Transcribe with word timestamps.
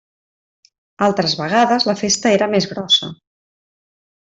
Altres 1.07 1.35
vegades 1.41 1.85
la 1.91 1.95
festa 2.01 2.33
era 2.39 2.49
més 2.55 2.69
grossa. 2.73 3.13